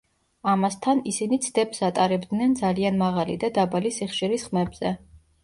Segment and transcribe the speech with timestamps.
[0.51, 4.97] ამასთან, ისინი ცდებს ატარებდნენ ძალიან მაღალი და დაბალი სიხშირის ხმებზე.